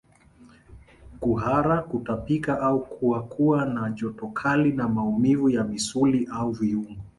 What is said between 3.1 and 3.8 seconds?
kuwa